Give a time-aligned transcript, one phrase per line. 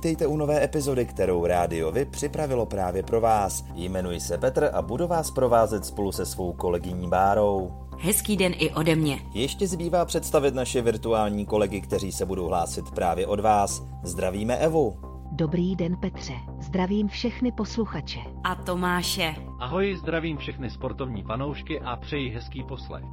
[0.00, 3.64] Vítejte u nové epizody, kterou Rádio Vy připravilo právě pro vás.
[3.74, 7.72] Jmenuji se Petr a budu vás provázet spolu se svou kolegyní Bárou.
[7.98, 9.20] Hezký den i ode mě.
[9.34, 13.82] Ještě zbývá představit naše virtuální kolegy, kteří se budou hlásit právě od vás.
[14.02, 14.96] Zdravíme Evu.
[15.32, 18.20] Dobrý den Petře, zdravím všechny posluchače.
[18.44, 19.34] A Tomáše.
[19.58, 23.04] Ahoj, zdravím všechny sportovní fanoušky a přeji hezký poslech.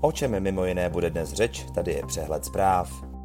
[0.00, 3.17] O čem mimo jiné bude dnes řeč, tady je přehled zpráv.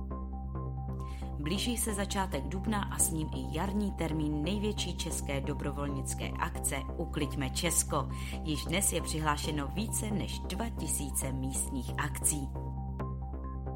[1.44, 7.50] Blíží se začátek dubna a s ním i jarní termín největší české dobrovolnické akce Ukliďme
[7.50, 8.10] Česko.
[8.44, 12.50] Již dnes je přihlášeno více než 2000 místních akcí.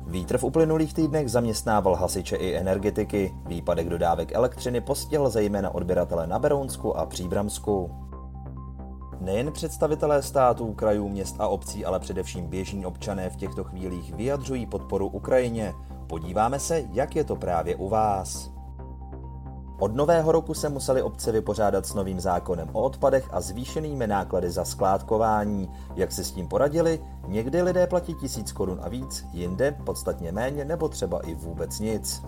[0.06, 3.34] Vítr v uplynulých týdnech zaměstnával hasiče i energetiky.
[3.46, 7.92] Výpadek dodávek elektřiny postihl zejména odběratele na Berounsku a Příbramsku.
[9.22, 14.66] Nejen představitelé států, krajů, měst a obcí, ale především běžní občané v těchto chvílích vyjadřují
[14.66, 15.74] podporu Ukrajině.
[16.08, 18.52] Podíváme se, jak je to právě u vás.
[19.80, 24.52] Od nového roku se museli obce vypořádat s novým zákonem o odpadech a zvýšenými náklady
[24.52, 25.72] za skládkování.
[25.96, 27.00] Jak si s tím poradili?
[27.28, 32.22] Někdy lidé platí tisíc korun a víc, jinde podstatně méně nebo třeba i vůbec nic.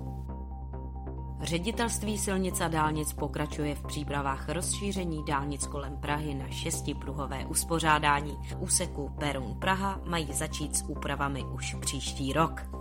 [1.42, 8.38] Ředitelství silnic a dálnic pokračuje v přípravách rozšíření dálnic kolem Prahy na šestipruhové uspořádání.
[8.60, 12.79] Úseku Perun Praha mají začít s úpravami už příští rok.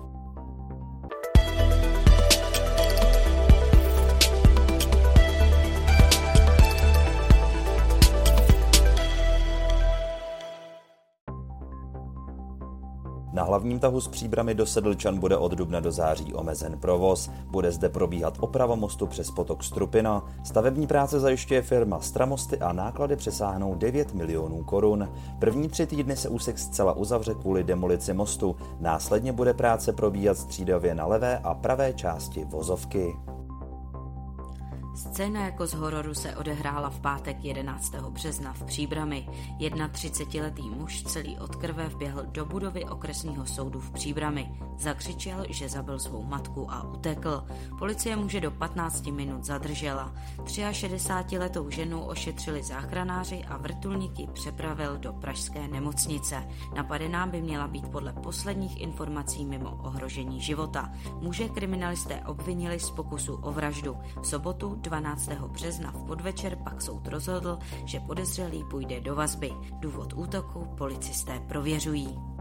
[13.49, 17.31] Hlavním tahu z příbramy do Sedlčan bude od dubna do září omezen provoz.
[17.51, 20.25] Bude zde probíhat oprava mostu přes potok Strupina.
[20.45, 25.09] Stavební práce zajišťuje firma Stramosty a náklady přesáhnou 9 milionů korun.
[25.39, 28.57] První tři týdny se úsek zcela uzavře kvůli demolici mostu.
[28.81, 33.17] Následně bude práce probíhat střídavě na levé a pravé části vozovky.
[34.99, 37.95] Scéna jako z hororu se odehrála v pátek 11.
[37.95, 39.29] března v Příbrami.
[39.59, 44.53] 31-letý muž celý od krve vběhl do budovy okresního soudu v Příbrami.
[44.79, 47.45] Zakřičel, že zabil svou matku a utekl.
[47.79, 50.15] Policie muže do 15 minut zadržela.
[50.45, 56.49] 63-letou ženu ošetřili záchranáři a vrtulníky přepravil do pražské nemocnice.
[56.77, 60.93] Napadená by měla být podle posledních informací mimo ohrožení života.
[61.21, 63.97] Muže kriminalisté obvinili z pokusu o vraždu.
[64.23, 65.29] V sobotu 12.
[65.29, 69.53] března v podvečer pak soud rozhodl, že podezřelý půjde do vazby.
[69.81, 72.38] Důvod útoku policisté prověřují.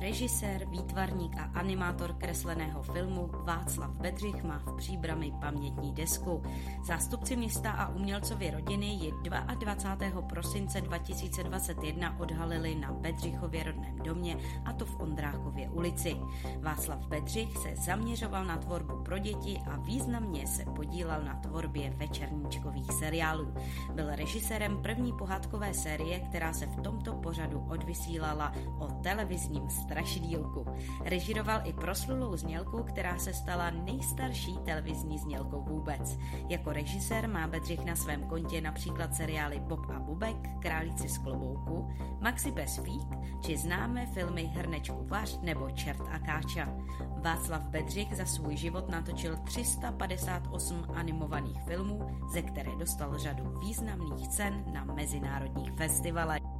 [0.00, 6.42] Režisér, výtvarník a animátor kresleného filmu Václav Bedřich má v příbrami pamětní desku.
[6.86, 10.22] Zástupci města a umělcovi rodiny ji 22.
[10.22, 16.16] prosince 2021 odhalili na Bedřichově rodném domě, a to v Ondráchově ulici.
[16.60, 22.92] Václav Bedřich se zaměřoval na tvorbu pro děti a významně se podílel na tvorbě večerníčkových
[22.92, 23.54] seriálů.
[23.94, 30.66] Byl režisérem první pohádkové série, která se v tomto pořadu odvysílala o televizním strašidílku.
[31.04, 36.18] Režiroval i proslulou znělku, která se stala nejstarší televizní znělkou vůbec.
[36.48, 41.88] Jako režisér má Bedřich na svém kontě například seriály Bob a Bubek, Králíci z klobouku,
[42.20, 43.08] Maxi bez fík,
[43.40, 46.68] či známé filmy Hrnečku vař nebo Čert a káča.
[47.22, 54.64] Václav Bedřich za svůj život natočil 358 animovaných filmů, ze které dostal řadu významných cen
[54.72, 56.55] na mezinárodních festivalech.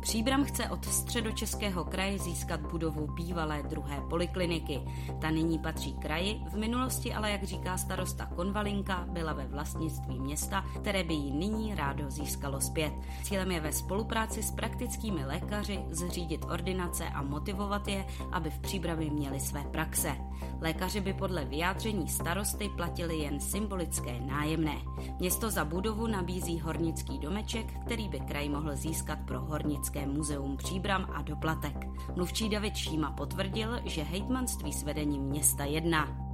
[0.00, 4.80] Příbram chce od středočeského kraje získat budovu bývalé druhé polikliniky.
[5.20, 10.64] Ta nyní patří kraji, v minulosti ale, jak říká starosta Konvalinka, byla ve vlastnictví města,
[10.80, 12.92] které by ji nyní rádo získalo zpět.
[13.22, 19.10] Cílem je ve spolupráci s praktickými lékaři zřídit ordinace a motivovat je, aby v Příbrami
[19.10, 20.16] měli své praxe.
[20.60, 24.76] Lékaři by podle vyjádření starosty platili jen symbolické nájemné.
[25.18, 30.56] Město za budovu nabízí hornický domeček, který by kraj mohl získat pro hornické Historické muzeum
[30.56, 31.86] Příbram a doplatek.
[32.16, 36.27] Mluvčí David Šíma potvrdil, že hejtmanství s vedením města jedná.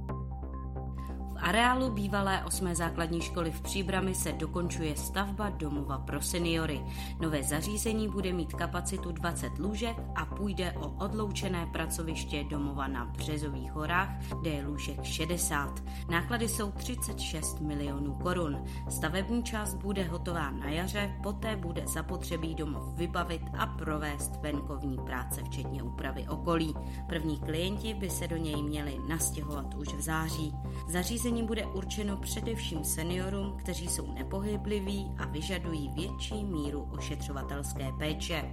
[1.45, 6.81] Areálu bývalé osmé základní školy v Příbrami se dokončuje stavba domova pro seniory.
[7.19, 13.71] Nové zařízení bude mít kapacitu 20 lůžek a půjde o odloučené pracoviště domova na Březových
[13.71, 14.09] horách,
[14.41, 15.83] kde je lůžek 60.
[16.09, 18.63] Náklady jsou 36 milionů korun.
[18.89, 25.43] Stavební část bude hotová na jaře, poté bude zapotřebí domov vybavit a provést venkovní práce,
[25.43, 26.73] včetně úpravy okolí.
[27.09, 30.53] První klienti by se do něj měli nastěhovat už v září.
[30.87, 38.51] Zařízení bude určeno především seniorům, kteří jsou nepohybliví a vyžadují větší míru ošetřovatelské péče.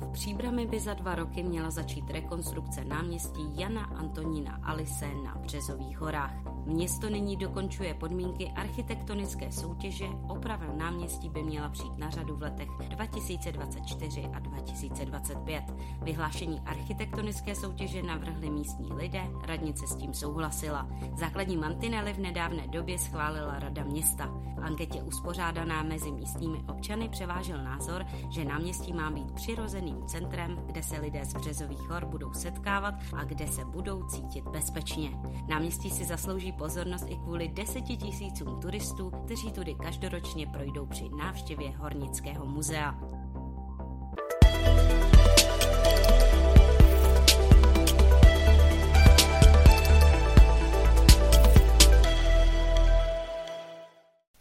[0.00, 5.98] V Příbrami by za dva roky měla začít rekonstrukce náměstí Jana Antonína Alise na Březových
[5.98, 6.34] horách.
[6.70, 12.68] Město nyní dokončuje podmínky architektonické soutěže, oprava náměstí by měla přijít na řadu v letech
[12.88, 15.64] 2024 a 2025.
[16.02, 20.88] Vyhlášení architektonické soutěže navrhli místní lidé, radnice s tím souhlasila.
[21.18, 24.26] Základní mantinely v nedávné době schválila Rada města.
[24.56, 30.82] V anketě uspořádaná mezi místními občany převážil názor, že náměstí má být přirozeným centrem, kde
[30.82, 35.10] se lidé z Březových hor budou setkávat a kde se budou cítit bezpečně.
[35.48, 41.70] Náměstí si zaslouží pozornost i kvůli deseti tisícům turistů, kteří tudy každoročně projdou při návštěvě
[41.70, 43.19] Hornického muzea.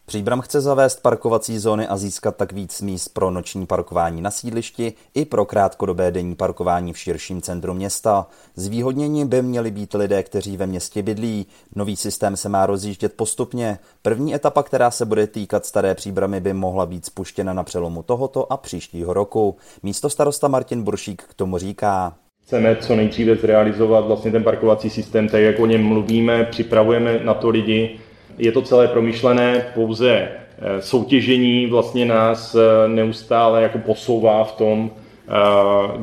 [0.09, 4.93] Příbram chce zavést parkovací zóny a získat tak víc míst pro noční parkování na sídlišti
[5.13, 8.27] i pro krátkodobé denní parkování v širším centru města.
[8.55, 11.45] Zvýhodnění by měli být lidé, kteří ve městě bydlí.
[11.75, 13.79] Nový systém se má rozjíždět postupně.
[14.01, 18.53] První etapa, která se bude týkat staré příbramy, by mohla být spuštěna na přelomu tohoto
[18.53, 19.57] a příštího roku.
[19.83, 22.13] Místo starosta Martin Buršík k tomu říká.
[22.43, 27.33] Chceme co nejdříve zrealizovat vlastně ten parkovací systém, tak jak o něm mluvíme, připravujeme na
[27.33, 27.99] to lidi,
[28.39, 34.91] je to celé promyšlené, pouze eh, soutěžení vlastně nás eh, neustále jako posouvá v tom,
[34.91, 35.31] eh,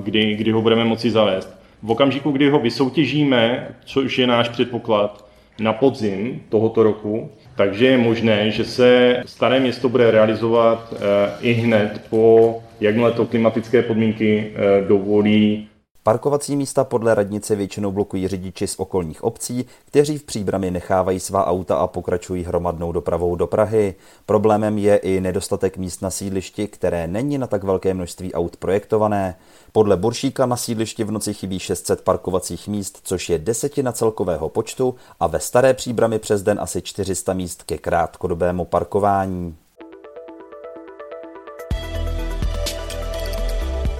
[0.03, 1.57] kdy, kdy ho budeme moci zavést.
[1.83, 5.27] V okamžiku, kdy ho vysoutěžíme, což je náš předpoklad,
[5.61, 10.95] na podzim tohoto roku, takže je možné, že se staré město bude realizovat
[11.41, 14.53] i hned po, jakmile to klimatické podmínky
[14.89, 15.69] dovolí
[16.07, 21.47] Parkovací místa podle radnice většinou blokují řidiči z okolních obcí, kteří v příbrami nechávají svá
[21.47, 23.95] auta a pokračují hromadnou dopravou do Prahy.
[24.27, 29.37] Problémem je i nedostatek míst na sídlišti, které není na tak velké množství aut projektované.
[29.73, 34.95] Podle Buršíka na sídlišti v noci chybí 600 parkovacích míst, což je desetina celkového počtu
[35.21, 39.57] a ve staré příbrami přes den asi 400 míst ke krátkodobému parkování.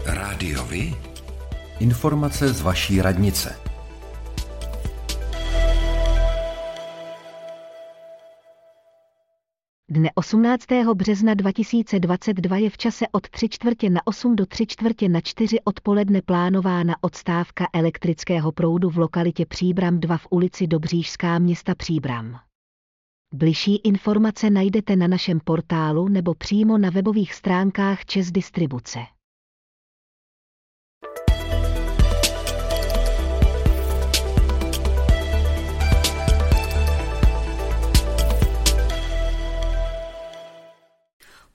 [0.05, 1.06] Rádiovi?
[1.81, 3.57] Informace z vaší radnice.
[9.91, 10.67] Dne 18.
[10.95, 15.61] března 2022 je v čase od 3 čtvrtě na 8 do 3 čtvrtě na 4
[15.65, 22.39] odpoledne plánována odstávka elektrického proudu v lokalitě Příbram 2 v ulici Dobřížská města Příbram.
[23.35, 29.16] Bližší informace najdete na našem portálu nebo přímo na webových stránkách Čes Distribuce.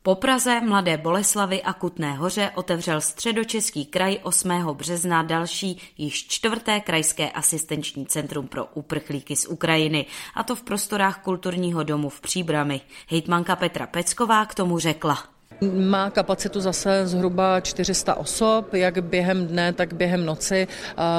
[0.04, 4.50] Po Praze, Mladé Boleslavy a Kutné hoře otevřel středočeský kraj 8.
[4.74, 11.22] března další, již čtvrté krajské asistenční centrum pro uprchlíky z Ukrajiny, a to v prostorách
[11.22, 12.82] kulturního domu v Příbrami.
[13.10, 15.24] Hejtmanka Petra Pecková k tomu řekla.
[15.70, 20.68] Má kapacitu zase zhruba 400 osob, jak během dne, tak během noci.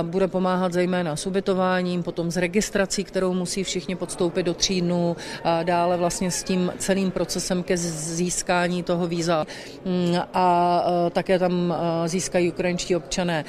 [0.03, 5.17] Bude pomáhat zejména s ubytováním, potom s registrací, kterou musí všichni podstoupit do tří dnů,
[5.63, 9.47] dále vlastně s tím celým procesem ke získání toho víza.
[9.85, 11.75] Mm, a také tam
[12.07, 13.45] získají ukrajinští občané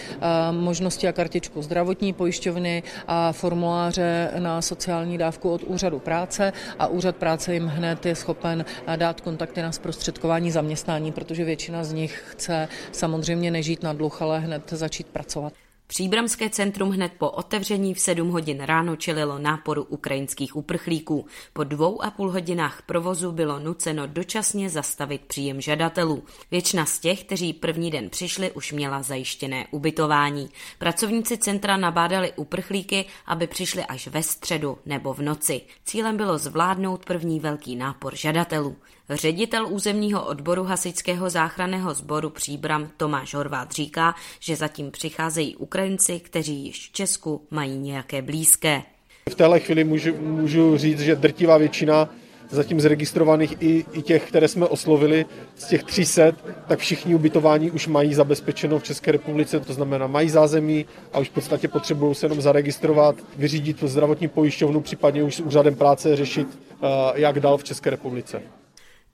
[0.51, 7.15] možnosti a kartičku zdravotní pojišťovny a formuláře na sociální dávku od úřadu práce a úřad
[7.15, 12.23] práce jim hned je schopen dát kontakty na zprostředkování zaměstnání zaměstnání, protože většina z nich
[12.31, 15.53] chce samozřejmě nežít na dluh, ale hned začít pracovat.
[15.93, 21.25] Příbramské centrum hned po otevření v 7 hodin ráno čelilo náporu ukrajinských uprchlíků.
[21.53, 26.23] Po dvou a půl hodinách provozu bylo nuceno dočasně zastavit příjem žadatelů.
[26.51, 30.49] Většina z těch, kteří první den přišli, už měla zajištěné ubytování.
[30.79, 35.61] Pracovníci centra nabádali uprchlíky, aby přišli až ve středu nebo v noci.
[35.85, 38.75] Cílem bylo zvládnout první velký nápor žadatelů.
[39.09, 45.82] Ředitel územního odboru hasičského záchranného sboru Příbram Tomáš Horvát říká, že zatím přicházejí Ukrajinci,
[46.19, 48.81] kteří již v Česku mají nějaké blízké.
[49.29, 52.09] V téhle chvíli můžu, můžu říct, že drtivá většina
[52.49, 55.25] zatím zregistrovaných i, i těch, které jsme oslovili,
[55.55, 56.31] z těch 300,
[56.67, 61.29] tak všichni ubytování už mají zabezpečeno v České republice, to znamená mají zázemí a už
[61.29, 66.47] v podstatě potřebují se jenom zaregistrovat, vyřídit zdravotní pojišťovnu, případně už s úřadem práce řešit,
[66.71, 68.41] eh, jak dál v České republice.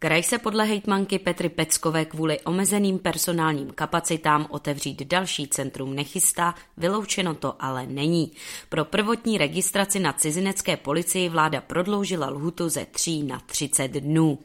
[0.02, 7.36] Kraj se podle hejtmanky Petry Peckové kvůli omezeným personálním kapacitám otevřít další centrum nechystá, vyloučeno
[7.36, 8.32] to ale není.
[8.70, 14.40] Pro prvotní registraci na cizinecké policii vláda prodloužila lhutu ze 3 na 30 dnů.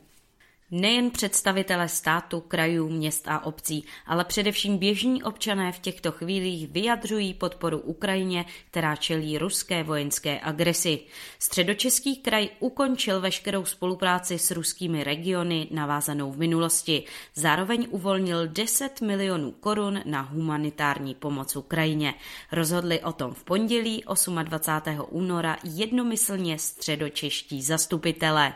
[0.70, 7.34] Nejen představitele státu, krajů, měst a obcí, ale především běžní občané v těchto chvílích vyjadřují
[7.34, 11.00] podporu Ukrajině, která čelí ruské vojenské agresi.
[11.38, 17.04] Středočeský kraj ukončil veškerou spolupráci s ruskými regiony navázanou v minulosti.
[17.34, 22.14] Zároveň uvolnil 10 milionů korun na humanitární pomoc Ukrajině.
[22.52, 24.04] Rozhodli o tom v pondělí
[24.42, 25.06] 28.
[25.10, 28.54] února jednomyslně středočeští zastupitelé.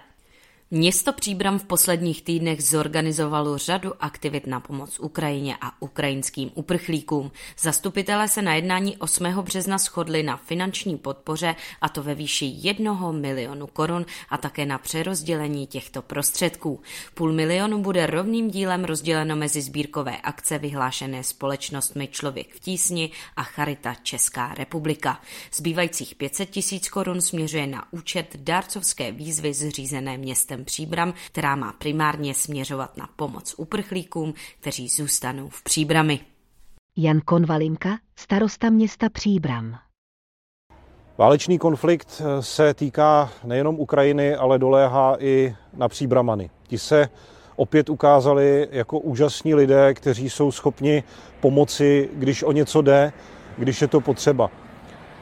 [0.71, 7.31] Město Příbram v posledních týdnech zorganizovalo řadu aktivit na pomoc Ukrajině a ukrajinským uprchlíkům.
[7.59, 9.25] Zastupitelé se na jednání 8.
[9.25, 14.79] března shodli na finanční podpoře a to ve výši 1 milionu korun a také na
[14.79, 16.81] přerozdělení těchto prostředků.
[17.15, 23.43] Půl milionu bude rovným dílem rozděleno mezi sbírkové akce vyhlášené společnostmi Člověk v tísni a
[23.43, 25.21] Charita Česká republika.
[25.53, 31.73] Zbývajících 500 tisíc korun směřuje na účet dárcovské výzvy zřízené městem městem Příbram, která má
[31.73, 36.21] primárně směřovat na pomoc uprchlíkům, kteří zůstanou v Příbrami.
[36.97, 39.79] Jan Konvalinka, starosta města Příbram.
[41.19, 46.51] Válečný konflikt se týká nejenom Ukrajiny, ale doléhá i na Příbramany.
[46.69, 47.09] Ti se
[47.57, 51.03] opět ukázali jako úžasní lidé, kteří jsou schopni
[51.41, 53.13] pomoci, když o něco jde,
[53.59, 54.51] když je to potřeba.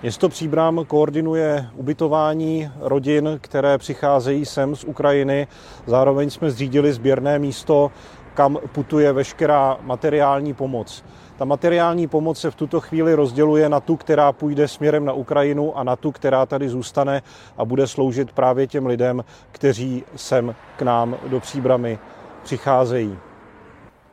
[0.03, 5.47] Město Příbram koordinuje ubytování rodin, které přicházejí sem z Ukrajiny.
[5.87, 7.91] Zároveň jsme zřídili sběrné místo,
[8.35, 11.05] kam putuje veškerá materiální pomoc.
[11.37, 15.79] Ta materiální pomoc se v tuto chvíli rozděluje na tu, která půjde směrem na Ukrajinu
[15.79, 17.23] a na tu, která tady zůstane
[17.57, 21.99] a bude sloužit právě těm lidem, kteří sem k nám do Příbramy
[22.43, 23.19] přicházejí.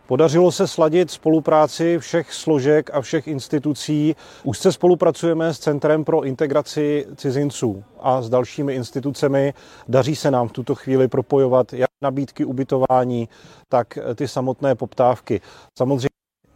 [0.08, 4.16] Podařilo se sladit spolupráci všech složek a všech institucí.
[4.44, 9.54] Už se spolupracujeme s Centrem pro integraci cizinců a s dalšími institucemi.
[9.88, 13.30] Daří se nám v tuto chvíli propojovat jak nabídky ubytování,
[13.70, 15.42] tak ty samotné poptávky.
[15.78, 16.10] Samozřejmě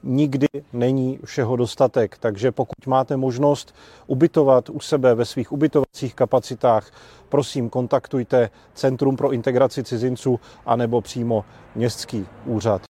[0.03, 3.75] nikdy není všeho dostatek, takže pokud máte možnost
[4.07, 6.91] ubytovat u sebe ve svých ubytovacích kapacitách,
[7.29, 12.81] prosím kontaktujte Centrum pro integraci cizinců anebo přímo Městský úřad.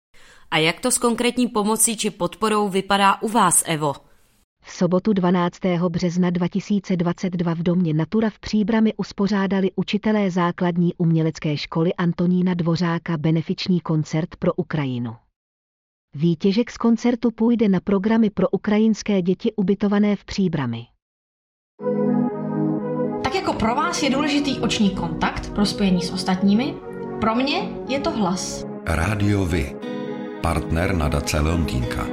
[0.51, 3.95] A jak to s konkrétní pomocí či podporou vypadá u vás, Evo?
[4.63, 5.59] V sobotu 12.
[5.89, 13.81] března 2022 v domě Natura v Příbrami uspořádali učitelé základní umělecké školy Antonína Dvořáka benefiční
[13.81, 15.17] koncert pro Ukrajinu.
[16.15, 20.87] Výtěžek z koncertu půjde na programy pro ukrajinské děti ubytované v Příbrami.
[23.25, 26.75] Tak jako pro vás je důležitý oční kontakt pro spojení s ostatními,
[27.21, 28.65] pro mě je to hlas.
[28.87, 29.77] Rádio Vy
[30.43, 32.07] partner nadace Leontýnka.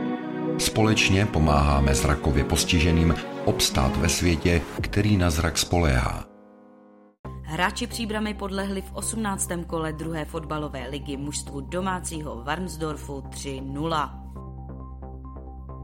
[0.58, 3.16] Společně pomáháme zrakově postiženým
[3.46, 6.26] obstát ve světě, který na zrak spoléhá.
[7.44, 9.50] Hráči příbramy podlehli v 18.
[9.68, 14.20] kole druhé fotbalové ligy mužstvu domácího Varnsdorfu 3-0.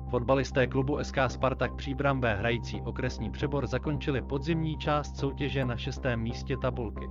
[0.09, 6.19] Fotbalisté klubu SK Spartak Příbram B hrající okresní přebor zakončili podzimní část soutěže na šestém
[6.19, 7.09] místě tabulky.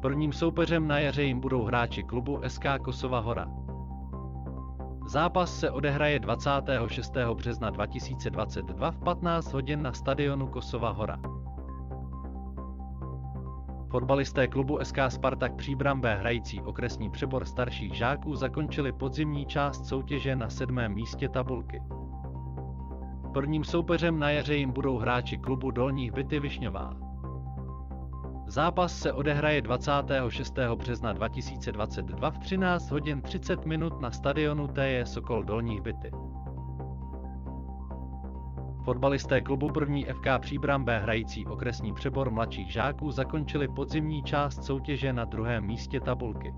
[0.00, 3.48] Prvním soupeřem na jaře jim budou hráči klubu SK Kosova Hora.
[5.06, 7.16] Zápas se odehraje 26.
[7.34, 11.18] března 2022 v 15 hodin na stadionu Kosova Hora.
[13.90, 20.36] Fotbalisté klubu SK Spartak Příbram B hrající okresní přebor starších žáků zakončili podzimní část soutěže
[20.36, 21.82] na sedmém místě tabulky.
[23.32, 27.07] Prvním soupeřem na jaře jim budou hráči klubu Dolních Byty Višňová.
[28.48, 30.58] Zápas se odehraje 26.
[30.74, 36.10] března 2022 v 13 hodin 30 minut na stadionu TJ Sokol Dolních Byty.
[38.84, 45.12] Fotbalisté klubu první FK Příbram B hrající okresní přebor mladších žáků zakončili podzimní část soutěže
[45.12, 46.54] na druhém místě tabulky.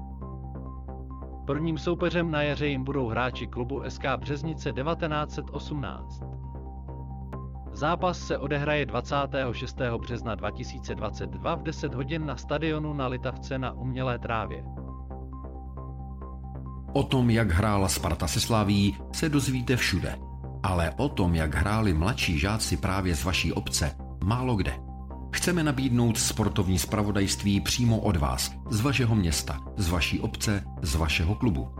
[1.46, 6.22] Prvním soupeřem na jaře jim budou hráči klubu SK Březnice 1918.
[7.72, 9.76] Zápas se odehraje 26.
[10.00, 14.64] března 2022 v 10 hodin na stadionu na Litavce na umělé trávě.
[16.92, 20.18] O tom, jak hrála Sparta se Slaví, se dozvíte všude.
[20.62, 24.72] Ale o tom, jak hráli mladší žáci právě z vaší obce, málo kde.
[25.32, 31.34] Chceme nabídnout sportovní spravodajství přímo od vás, z vašeho města, z vaší obce, z vašeho
[31.34, 31.79] klubu.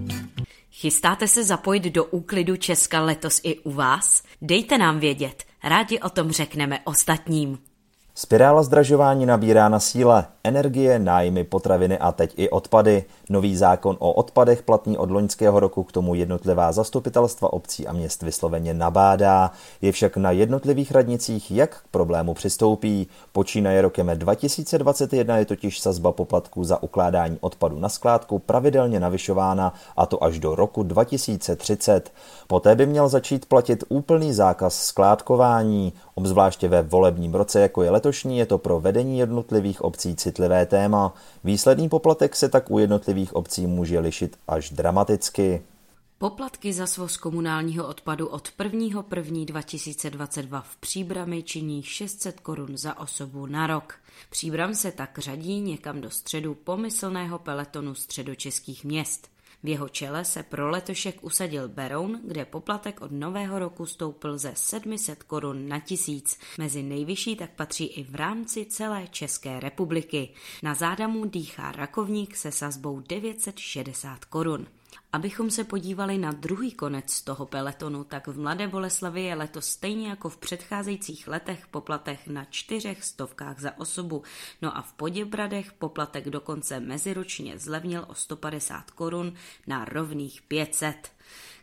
[0.81, 4.23] Chystáte se zapojit do úklidu Česka letos i u vás?
[4.41, 7.59] Dejte nám vědět, rádi o tom řekneme ostatním.
[8.15, 10.25] Spirála zdražování nabírá na síle.
[10.43, 13.03] Energie, nájmy, potraviny a teď i odpady.
[13.29, 18.21] Nový zákon o odpadech platný od loňského roku k tomu jednotlivá zastupitelstva obcí a měst
[18.21, 19.51] vysloveně nabádá.
[19.81, 23.07] Je však na jednotlivých radnicích, jak k problému přistoupí.
[23.31, 30.05] Počínaje rokem 2021 je totiž sazba poplatků za ukládání odpadu na skládku pravidelně navyšována a
[30.05, 32.11] to až do roku 2030.
[32.47, 35.93] Poté by měl začít platit úplný zákaz skládkování.
[36.15, 41.13] Obzvláště ve volebním roce, jako je letošní, je to pro vedení jednotlivých obcí citlivé téma.
[41.43, 45.61] Výsledný poplatek se tak u jednotlivých obcí může lišit až dramaticky.
[46.21, 53.67] Poplatky za svoz komunálního odpadu od 1.1.2022 v Příbrami činí 600 korun za osobu na
[53.67, 53.95] rok.
[54.29, 59.30] Příbram se tak řadí někam do středu pomyslného peletonu středočeských měst.
[59.63, 64.51] V jeho čele se pro letošek usadil Beroun, kde poplatek od nového roku stoupil ze
[64.55, 66.39] 700 korun na tisíc.
[66.57, 70.29] Mezi nejvyšší tak patří i v rámci celé České republiky.
[70.63, 74.67] Na zádamu dýchá Rakovník se sazbou 960 korun.
[75.13, 80.09] Abychom se podívali na druhý konec toho peletonu, tak v Mladé Boleslavi je letos stejně
[80.09, 84.23] jako v předcházejících letech poplatech na čtyřech stovkách za osobu,
[84.61, 89.33] no a v Poděbradech poplatek dokonce meziročně zlevnil o 150 korun
[89.67, 91.11] na rovných 500.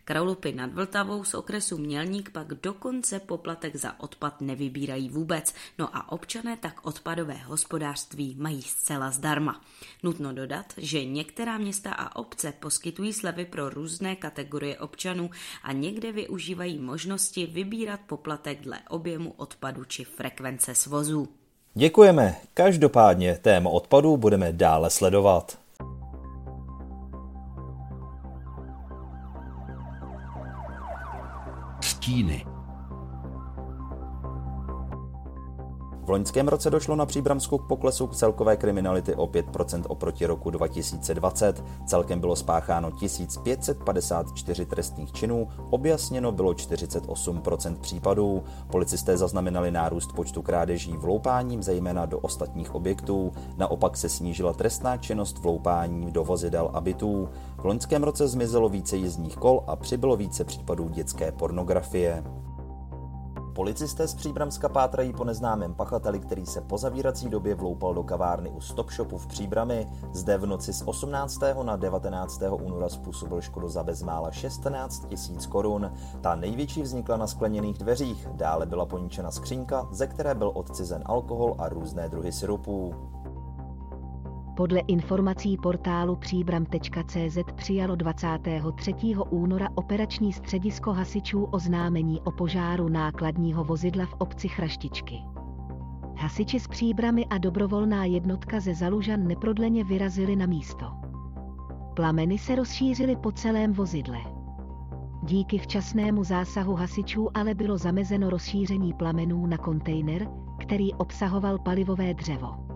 [0.09, 6.13] Kralupy nad Vltavou z okresu Mělník pak dokonce poplatek za odpad nevybírají vůbec, no a
[6.13, 9.61] občané tak odpadové hospodářství mají zcela zdarma.
[10.03, 15.31] Nutno dodat, že některá města a obce poskytují slevy pro různé kategorie občanů
[15.63, 21.29] a někde využívají možnosti vybírat poplatek dle objemu odpadu či frekvence svozů.
[21.75, 22.37] Děkujeme.
[22.55, 25.59] Každopádně téma odpadu budeme dále sledovat.
[32.23, 32.58] fine.
[36.09, 40.51] V loňském roce došlo na Příbramsku k poklesu k celkové kriminality o 5% oproti roku
[40.51, 41.65] 2020.
[41.87, 48.43] Celkem bylo spácháno 1554 trestných činů, objasněno bylo 48% případů.
[48.71, 53.33] Policisté zaznamenali nárůst počtu krádeží vloupáním zejména do ostatních objektů.
[53.57, 57.29] Naopak se snížila trestná činnost vloupání do vozidel a bytů.
[57.59, 62.25] V loňském roce zmizelo více jízdních kol a přibylo více případů dětské pornografie.
[63.59, 68.51] Policisté z Příbramska pátrají po neznámém pachateli, který se po zavírací době vloupal do kavárny
[68.51, 69.89] u Stop Shopu v Příbrami.
[70.13, 71.41] Zde v noci z 18.
[71.63, 72.43] na 19.
[72.51, 75.93] února způsobil škodu za bezmála 16 tisíc korun.
[76.21, 81.55] Ta největší vznikla na skleněných dveřích, dále byla poničena skřínka, ze které byl odcizen alkohol
[81.59, 82.95] a různé druhy syrupů.
[84.59, 88.95] Podle informací portálu příbram.cz přijalo 23.
[89.31, 95.15] února operační středisko hasičů oznámení o požáru nákladního vozidla v obci Chraštičky.
[96.17, 100.87] Hasiči z Příbramy a dobrovolná jednotka ze Zalužan neprodleně vyrazili na místo.
[101.95, 104.19] Plameny se rozšířily po celém vozidle.
[105.23, 112.68] Díky včasnému zásahu hasičů ale bylo zamezeno rozšíření plamenů na kontejner, který obsahoval palivové dřevo.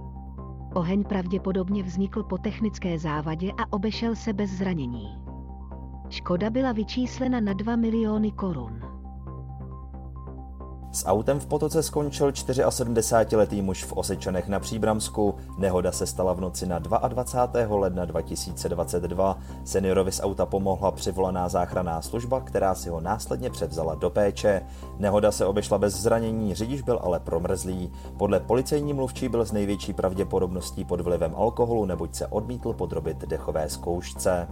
[0.75, 5.19] Oheň pravděpodobně vznikl po technické závadě a obešel se bez zranění.
[6.09, 8.92] Škoda byla vyčíslena na 2 miliony korun.
[10.93, 15.35] S autem v potoce skončil 74-letý muž v Osečanech na Příbramsku.
[15.59, 17.77] Nehoda se stala v noci na 22.
[17.77, 19.39] ledna 2022.
[19.65, 24.63] Seniorovi z auta pomohla přivolaná záchranná služba, která si ho následně převzala do péče.
[24.99, 27.93] Nehoda se obešla bez zranění, řidič byl ale promrzlý.
[28.19, 33.69] Podle policejní mluvčí byl s největší pravděpodobností pod vlivem alkoholu, neboť se odmítl podrobit dechové
[33.69, 34.49] zkoušce.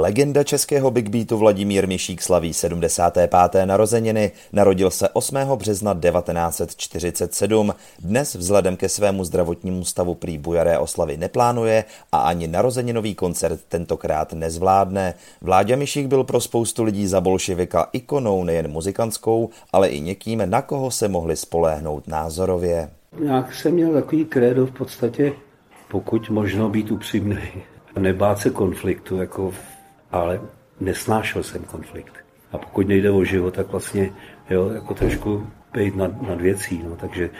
[0.00, 3.30] Legenda českého big beatu Vladimír Mišík slaví 75.
[3.64, 4.32] narozeniny.
[4.52, 5.36] Narodil se 8.
[5.56, 7.74] března 1947.
[7.98, 14.32] Dnes vzhledem ke svému zdravotnímu stavu prý bujaré oslavy neplánuje a ani narozeninový koncert tentokrát
[14.32, 15.14] nezvládne.
[15.40, 20.62] Vláďa Mišík byl pro spoustu lidí za bolševika ikonou nejen muzikantskou, ale i někým, na
[20.62, 22.90] koho se mohli spoléhnout názorově.
[23.18, 25.32] Nějak jsem měl takový krédo v podstatě,
[25.90, 27.48] pokud možno být upřímný,
[27.98, 29.52] nebát se konfliktu, jako
[30.12, 30.40] ale
[30.80, 32.14] nesnášel jsem konflikt.
[32.52, 34.10] A pokud nejde o život, tak vlastně
[34.50, 36.82] jo, jako trošku být nad, nad věcí.
[36.88, 37.30] No, takže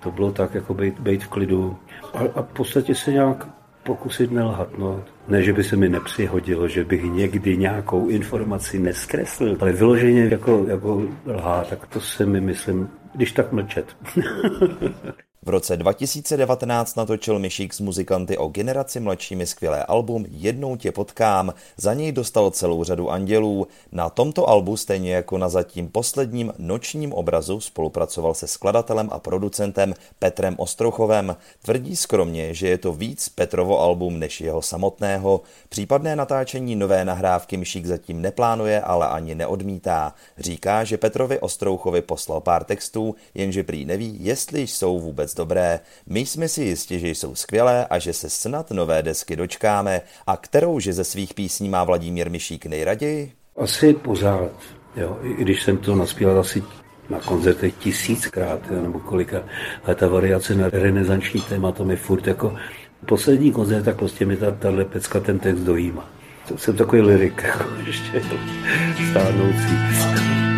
[0.00, 1.76] to bylo tak, jako být, být v klidu
[2.14, 3.46] a, a v podstatě se nějak
[3.82, 4.78] pokusit nelhat.
[4.78, 5.04] No.
[5.28, 10.64] Ne, že by se mi nepřihodilo, že bych někdy nějakou informaci neskreslil, ale vyloženě jako,
[10.68, 13.96] jako lhá, tak to se mi myslím, když tak mlčet.
[15.42, 21.54] V roce 2019 natočil Mišík s muzikanty o generaci mladšími skvělé album Jednou tě potkám,
[21.76, 23.66] za něj dostal celou řadu andělů.
[23.92, 29.94] Na tomto albu, stejně jako na zatím posledním nočním obrazu, spolupracoval se skladatelem a producentem
[30.18, 31.36] Petrem Ostrouchovem.
[31.62, 35.40] Tvrdí skromně, že je to víc Petrovo album než jeho samotného.
[35.68, 40.14] Případné natáčení nové nahrávky Mišík zatím neplánuje, ale ani neodmítá.
[40.38, 45.80] Říká, že Petrovi Ostrouchovi poslal pár textů, jenže prý neví, jestli jsou vůbec vůbec dobré.
[46.06, 50.02] My jsme si jistí, že jsou skvělé a že se snad nové desky dočkáme.
[50.26, 53.32] A kterou že ze svých písní má Vladimír Mišík nejraději?
[53.56, 54.52] Asi pořád.
[54.96, 55.18] Jo.
[55.22, 56.62] I když jsem to naspíval asi
[57.10, 59.42] na koncertech tisíckrát, jo, nebo kolika,
[59.84, 62.54] ale ta variace na renesanční téma, to mi furt jako
[63.06, 66.08] poslední koncert, tak prostě mi ta, tahle pecka ten text dojíma.
[66.56, 68.22] Jsem takový lirik, jako ještě
[69.10, 70.49] stárnoucí.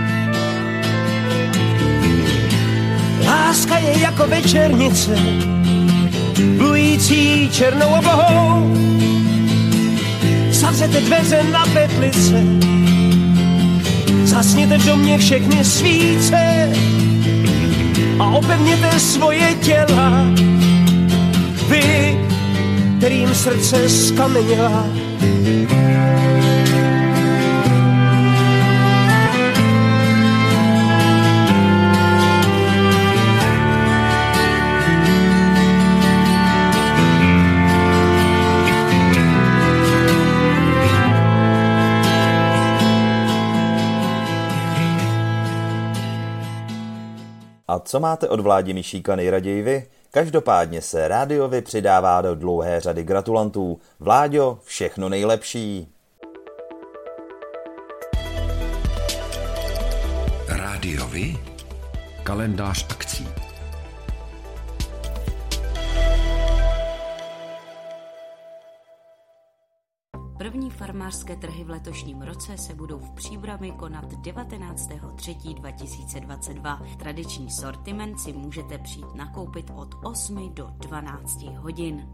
[3.26, 5.16] Láska je jako večernice,
[6.58, 8.76] plující černou oblohou.
[10.50, 12.44] Zavřete dveře na petlice,
[14.24, 16.72] zasněte v domě všechny svíce
[18.18, 20.26] a opevněte svoje těla.
[21.68, 22.18] Vy,
[22.98, 24.86] kterým srdce skameněla,
[47.72, 49.86] A co máte od vládi Mišíka nejraději vy?
[50.10, 53.80] Každopádně se rádiovi přidává do dlouhé řady gratulantů.
[54.00, 55.88] Vláďo, všechno nejlepší.
[60.48, 61.38] Rádiovi?
[62.22, 63.28] Kalendář akcí.
[70.38, 76.96] První farmářské trhy v letošním roce se budou v Příbrami konat 19.3.2022.
[76.96, 82.08] Tradiční sortiment si můžete přijít nakoupit od 8 do 12 hodin.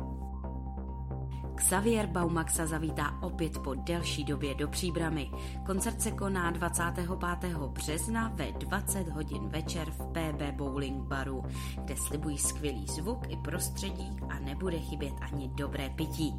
[1.58, 5.30] Xavier Baumaxa zavítá opět po delší době do Příbramy.
[5.66, 7.56] Koncert se koná 25.
[7.56, 11.44] března ve 20 hodin večer v PB Bowling Baru,
[11.84, 16.34] kde slibují skvělý zvuk i prostředí a nebude chybět ani dobré pití.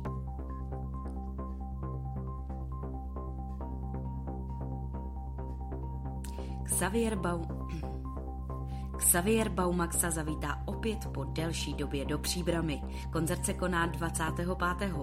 [6.80, 7.42] Xavier, Bau...
[8.98, 12.82] Xavier Baumaxa zavítá opět po delší době do Příbramy.
[13.12, 14.48] Koncert se koná 25.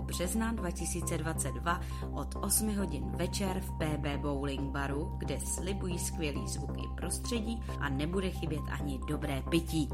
[0.01, 1.81] března 2022
[2.13, 7.89] od 8 hodin večer v PB Bowling Baru, kde slibují skvělý zvuk i prostředí a
[7.89, 9.89] nebude chybět ani dobré pití.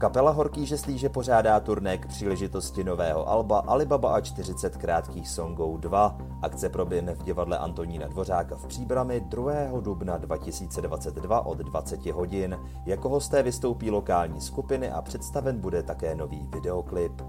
[0.00, 6.18] Kapela Horký žeslíže pořádá turné k příležitosti nového alba Alibaba a 40 krátkých songů 2.
[6.42, 9.52] Akce proběhne v divadle Antonína Dvořáka v Příbrami 2.
[9.80, 12.58] dubna 2022 od 20 hodin.
[12.86, 17.22] Jako hosté vystoupí lokální skupiny a představen bude také nový videoklip.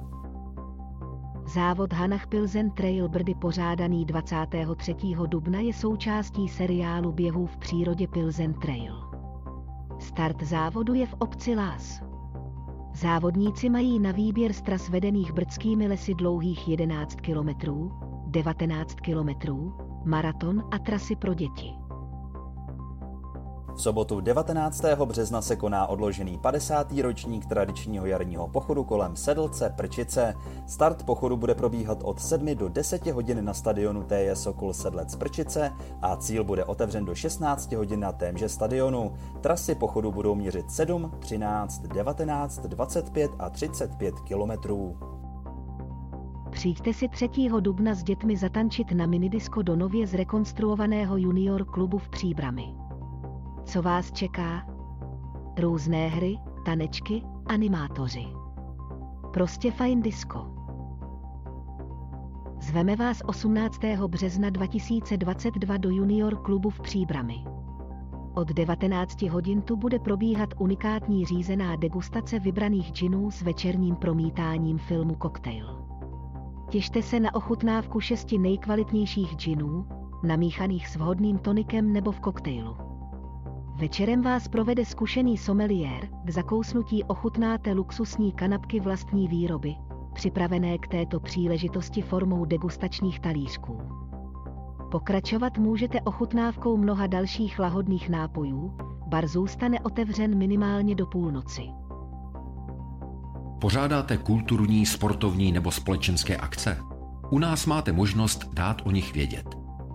[1.53, 4.95] Závod Hanach Pilzen Trail Brdy pořádaný 23.
[5.27, 8.95] dubna je součástí seriálu běhů v přírodě Pilzen Trail.
[9.99, 12.10] Start závodu je v obci Lás.
[13.01, 17.49] Závodníci mají na výběr z tras vedených brdskými lesy dlouhých 11 km,
[18.27, 19.29] 19 km,
[20.05, 21.80] maraton a trasy pro děti.
[23.75, 24.83] V sobotu 19.
[25.05, 26.91] března se koná odložený 50.
[26.91, 30.33] ročník tradičního jarního pochodu kolem Sedlce Prčice.
[30.67, 35.71] Start pochodu bude probíhat od 7 do 10 hodin na stadionu TJ Sokol Sedlec Prčice
[36.01, 39.13] a cíl bude otevřen do 16 hodin na témže stadionu.
[39.41, 44.97] Trasy pochodu budou měřit 7, 13, 19, 25 a 35 kilometrů.
[46.51, 47.29] Přijďte si 3.
[47.59, 52.80] dubna s dětmi zatančit na minidisko do nově zrekonstruovaného junior klubu v Příbrami.
[53.71, 54.65] Co vás čeká?
[55.59, 58.27] Různé hry, tanečky, animátoři.
[59.33, 60.45] Prostě fajn disco.
[62.61, 63.79] Zveme vás 18.
[64.07, 67.35] března 2022 do junior klubu v Příbrami.
[68.33, 75.15] Od 19 hodin tu bude probíhat unikátní řízená degustace vybraných džinů s večerním promítáním filmu
[75.21, 75.85] Cocktail.
[76.69, 79.85] Těšte se na ochutnávku šesti nejkvalitnějších džinů,
[80.23, 82.90] namíchaných s vhodným tonikem nebo v koktejlu.
[83.75, 89.75] Večerem vás provede zkušený someliér, k zakousnutí ochutnáte luxusní kanapky vlastní výroby,
[90.13, 93.81] připravené k této příležitosti formou degustačních talířků.
[94.91, 101.61] Pokračovat můžete ochutnávkou mnoha dalších lahodných nápojů, bar zůstane otevřen minimálně do půlnoci.
[103.61, 106.77] Pořádáte kulturní, sportovní nebo společenské akce?
[107.29, 109.60] U nás máte možnost dát o nich vědět.